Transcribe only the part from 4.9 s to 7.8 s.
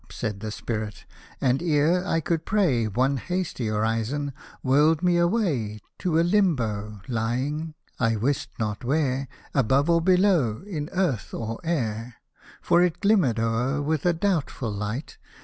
me away To a Limbo, lying—